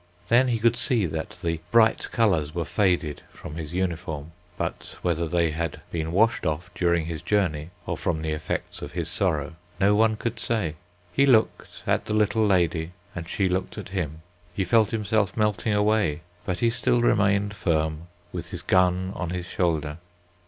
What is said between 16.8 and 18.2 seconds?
remained firm